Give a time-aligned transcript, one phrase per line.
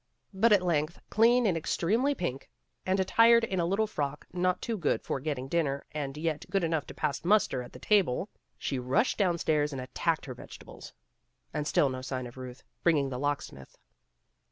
[0.33, 2.49] But at length, clean and extremely pink,
[2.87, 6.63] and attired in a little frock not too good for getting dinner and yet good
[6.63, 8.27] enough to pass muster at the table,
[8.57, 10.91] she rushed downstairs and attacked her vegetables.
[11.53, 13.77] And still no sign of Ruth, bringing the lock smith.